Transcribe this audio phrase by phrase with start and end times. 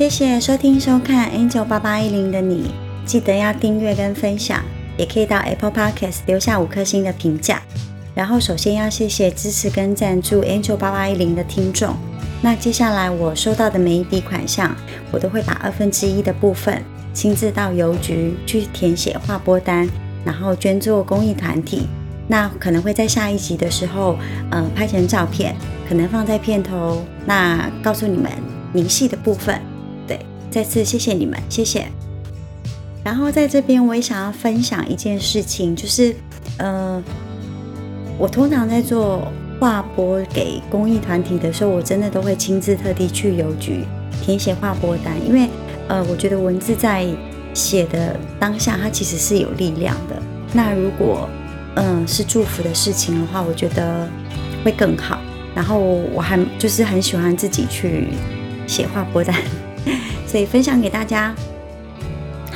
[0.00, 2.70] 谢谢收听收看 Angel 八八一零的你，
[3.04, 4.64] 记得要订阅跟分享，
[4.96, 7.60] 也可以到 Apple Podcast 留下五颗星的评价。
[8.14, 11.94] 然后首先要谢谢支持跟赞助 Angel 八八一零的听众。
[12.40, 14.74] 那接下来我收到的每一笔款项，
[15.12, 16.82] 我都会把二分之一的部分
[17.12, 19.86] 亲自到邮局去填写划拨单，
[20.24, 21.86] 然后捐助公益团体。
[22.26, 24.16] 那可能会在下一集的时候，
[24.50, 25.54] 呃，拍成照片，
[25.86, 27.04] 可能放在片头。
[27.26, 28.32] 那告诉你们
[28.72, 29.60] 明细的部分。
[30.50, 31.86] 再次谢谢你们，谢谢。
[33.04, 36.14] 然后在这边我也想要分享一件事情，就是，
[36.58, 37.02] 呃，
[38.18, 39.26] 我通常在做
[39.58, 43.84] 划拨给公益团体的时候，我真的都会亲自特地去邮局
[44.22, 45.48] 填写划拨单，因为，
[45.88, 47.06] 呃，我觉得文字在
[47.54, 50.22] 写的当下，它其实是有力量的。
[50.52, 51.28] 那如果
[51.76, 54.08] 嗯，是祝福的事情的话，我觉得
[54.64, 55.20] 会更好。
[55.54, 58.08] 然后我还就是很喜欢自己去
[58.66, 59.36] 写画拨单，
[60.30, 61.34] 所以分享给大家。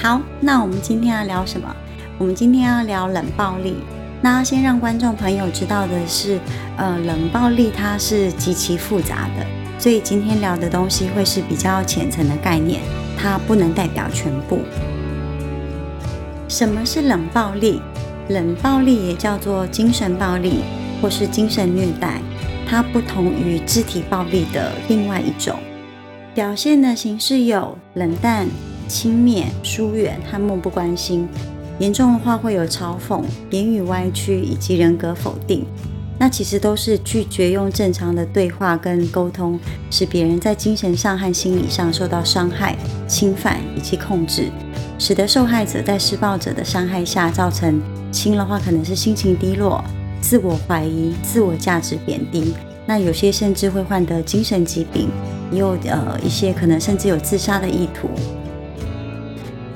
[0.00, 1.74] 好，那我们今天要聊什么？
[2.18, 3.74] 我们今天要聊冷暴力。
[4.22, 6.38] 那先让观众朋友知道的是，
[6.76, 9.44] 呃，冷暴力它是极其复杂的，
[9.76, 12.80] 所以今天聊的东西会是比较浅层的概念，
[13.18, 14.60] 它不能代表全部。
[16.48, 17.82] 什么是冷暴力？
[18.28, 20.60] 冷暴力也叫做精神暴力，
[21.02, 22.20] 或是精神虐待，
[22.68, 25.58] 它不同于肢体暴力的另外一种。
[26.34, 28.48] 表现的形式有冷淡、
[28.88, 31.28] 轻蔑、疏远和漠不关心。
[31.78, 35.64] 严重的话会有嘲讽、言语歪曲以及人格否定。
[36.18, 39.58] 那其实都是拒绝用正常的对话跟沟通，
[39.90, 44.48] 使别人在精神上和心理上受到伤害、侵犯以及控制，
[44.98, 47.80] 使得受害者在施暴者的伤害下造成。
[48.10, 49.84] 轻的话可能是心情低落、
[50.20, 52.54] 自我怀疑、自我价值贬低，
[52.86, 55.08] 那有些甚至会患得精神疾病，
[55.50, 58.08] 也有呃一些可能甚至有自杀的意图。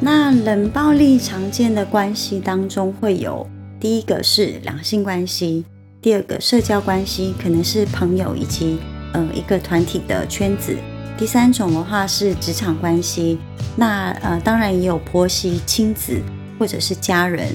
[0.00, 3.44] 那冷暴力常见的关系当中会有
[3.80, 5.64] 第一个是两性关系，
[6.00, 8.78] 第二个社交关系可能是朋友以及
[9.12, 10.76] 呃一个团体的圈子，
[11.16, 13.38] 第三种的话是职场关系，
[13.74, 16.20] 那呃当然也有婆媳、亲子
[16.58, 17.48] 或者是家人。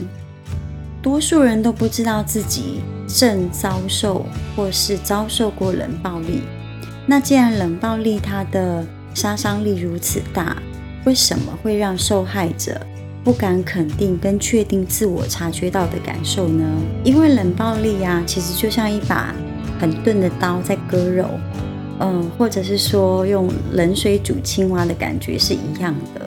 [1.03, 4.25] 多数人都不知道自己正遭受
[4.55, 6.41] 或是遭受过冷暴力。
[7.05, 10.55] 那既然冷暴力它的杀伤力如此大，
[11.03, 12.79] 为什么会让受害者
[13.21, 16.65] 不敢肯定跟确定自我察觉到的感受呢？
[17.03, 19.35] 因为冷暴力呀，其实就像一把
[19.81, 21.27] 很钝的刀在割肉，
[21.99, 26.21] 嗯，或者是说用冷水煮青蛙的感觉是一样的。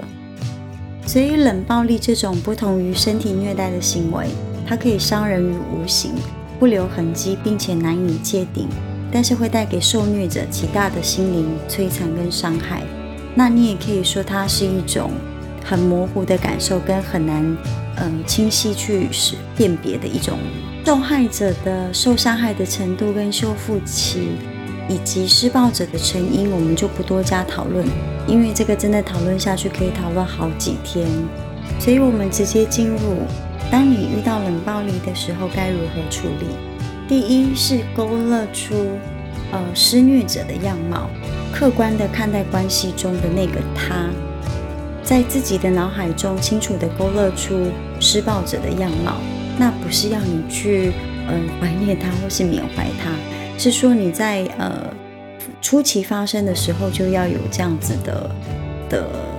[1.07, 4.27] 所以冷暴力这种不同于身体虐待的行为。
[4.67, 6.13] 它可以伤人于无形，
[6.59, 8.67] 不留痕迹，并且难以界定，
[9.13, 12.83] 但是会带给受虐者极大的心灵摧残跟伤害。
[13.35, 15.11] 那你也可以说它是一种
[15.65, 17.57] 很模糊的感受，跟很难
[17.99, 20.37] 嗯清晰去识辨别的一种
[20.85, 24.31] 受害者的受伤害的程度跟修复期，
[24.89, 27.87] 以及施暴者的成因，我们就不多加讨论，
[28.27, 31.07] 因为这个真的讨论下去可以讨论好几天，
[31.79, 32.99] 所以我们直接进入。
[33.71, 36.47] 当你遇到冷暴力的时候，该如何处理？
[37.09, 38.75] 第一是勾勒出
[39.53, 41.09] 呃施虐者的样貌，
[41.53, 44.09] 客观的看待关系中的那个他，
[45.03, 49.19] 在自己的脑海中清楚的勾勒出施暴者的样貌。
[49.59, 50.93] 那不是要你去
[51.29, 53.11] 嗯怀念他或是缅怀他，
[53.59, 54.93] 是说你在呃
[55.61, 58.31] 初期发生的时候就要有这样子的
[58.89, 59.36] 的。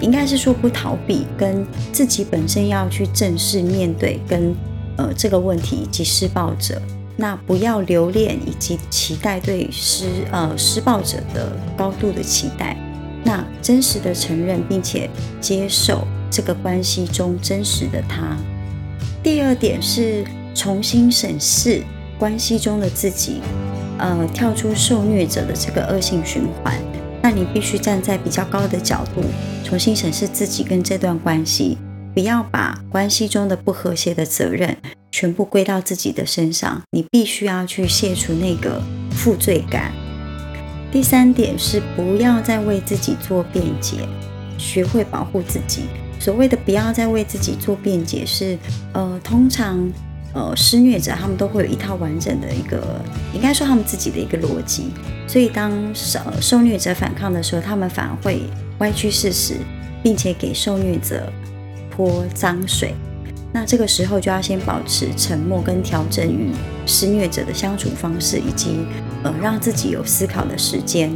[0.00, 4.54] 应该是说不逃避，跟自己本身要去正视面对跟
[4.96, 6.80] 呃这个问题以及施暴者，
[7.16, 12.76] 那不要留恋以及期待对施呃施暴者的高度的期待，
[13.24, 15.08] 那真实的承认并且
[15.40, 18.36] 接受这个关系中真实的他。
[19.22, 20.24] 第二点是
[20.54, 21.82] 重新审视
[22.18, 23.40] 关系中的自己，
[23.98, 26.78] 呃跳出受虐者的这个恶性循环。
[27.24, 29.22] 那你必须站在比较高的角度，
[29.64, 31.78] 重新审视自己跟这段关系，
[32.12, 34.76] 不要把关系中的不和谐的责任
[35.10, 36.82] 全部归到自己的身上。
[36.90, 38.78] 你必须要去卸除那个
[39.10, 39.90] 负罪感。
[40.92, 44.06] 第三点是不要再为自己做辩解，
[44.58, 45.84] 学会保护自己。
[46.20, 48.58] 所谓的不要再为自己做辩解，是
[48.92, 49.90] 呃，通常。
[50.34, 53.00] 呃，施虐者他们都会有一套完整的一个，
[53.32, 54.92] 应该说他们自己的一个逻辑，
[55.28, 58.42] 所以当受受虐者反抗的时候，他们反而会
[58.78, 59.54] 歪曲事实，
[60.02, 61.32] 并且给受虐者
[61.88, 62.94] 泼脏水。
[63.52, 66.50] 那这个时候就要先保持沉默，跟调整与
[66.84, 68.80] 施虐者的相处方式，以及
[69.22, 71.12] 呃让自己有思考的时间。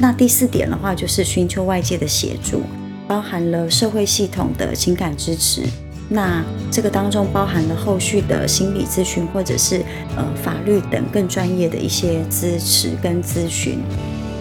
[0.00, 2.62] 那第四点的话，就是寻求外界的协助，
[3.06, 5.62] 包含了社会系统的情感支持。
[6.08, 9.82] 那这个当中包含了后续的心理咨询，或者是
[10.16, 13.78] 呃法律等更专业的一些支持跟咨询。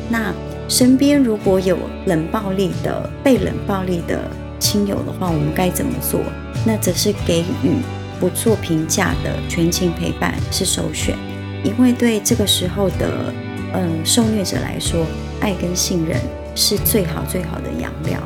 [0.09, 0.33] 那
[0.69, 4.29] 身边如果有冷暴力的、被冷暴力的
[4.59, 6.21] 亲友的话，我们该怎么做？
[6.65, 7.75] 那则是给予
[8.19, 11.15] 不做评价的全情陪伴是首选，
[11.63, 13.33] 因为对这个时候的
[13.73, 15.05] 嗯受虐者来说，
[15.41, 16.17] 爱跟信任
[16.55, 18.19] 是最好最好的养料。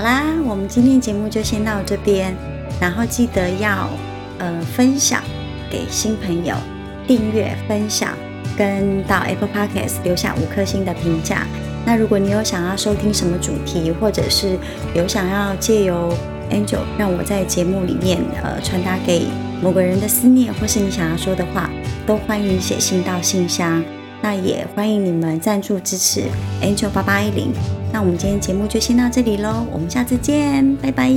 [0.00, 2.34] 好啦，我们今天节目就先到这边，
[2.80, 3.86] 然后记得要
[4.38, 5.22] 呃分享
[5.70, 6.54] 给新朋友，
[7.06, 8.16] 订阅分享，
[8.56, 11.46] 跟到 Apple Podcast 留下五颗星的评价。
[11.84, 14.56] 那如果你有想要收听什么主题，或者是
[14.94, 16.16] 有想要借由
[16.50, 19.26] Angel 让我在节目里面呃传达给
[19.62, 21.68] 某个人的思念，或是你想要说的话，
[22.06, 23.84] 都欢迎写信到信箱。
[24.22, 26.24] 那也欢迎你们赞助支持
[26.62, 27.52] Angel 八八一零。
[27.92, 31.10] 那我们今天节目就先到这里喽，我们下次见，拜拜。